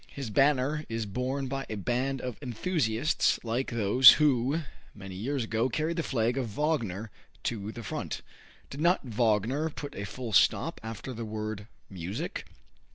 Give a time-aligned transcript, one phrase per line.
[0.09, 4.61] His banner is borne by a band of enthusiasts like those who,
[4.95, 7.11] many years ago, carried the flag of Wagner
[7.43, 8.23] to the front.
[8.71, 12.47] "Did not Wagner put a full stop after the word 'music'?"